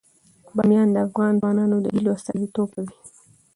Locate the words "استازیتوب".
2.17-2.67